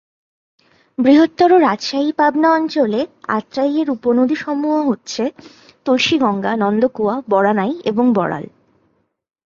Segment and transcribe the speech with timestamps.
[0.97, 3.01] বৃহত্তর রাজশাহী-পাবনা অঞ্চলে
[3.29, 5.23] আত্রাই-এর উপনদীসমূহ হচ্ছে:
[5.85, 8.45] তুলসীগঙ্গা, নন্দকুয়া, বরানাই এবং বড়াল।